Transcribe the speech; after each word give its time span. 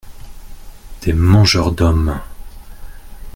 Des 1.03 1.13
mangeurs 1.13 1.69
d’hommes. 1.71 2.19